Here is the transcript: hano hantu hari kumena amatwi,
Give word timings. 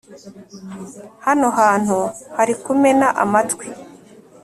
hano 1.25 1.47
hantu 1.59 1.97
hari 2.37 2.53
kumena 2.63 3.07
amatwi, 3.23 3.67